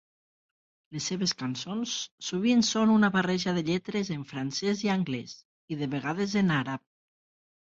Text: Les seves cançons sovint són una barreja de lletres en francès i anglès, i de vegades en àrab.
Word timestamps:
Les 0.95 1.09
seves 1.11 1.33
cançons 1.41 1.97
sovint 2.29 2.65
són 2.69 2.93
una 2.95 3.11
barreja 3.17 3.55
de 3.59 3.65
lletres 3.67 4.09
en 4.19 4.25
francès 4.33 4.83
i 4.89 4.93
anglès, 4.95 5.37
i 5.75 5.79
de 5.83 5.91
vegades 5.93 6.35
en 6.45 6.51
àrab. 6.61 6.87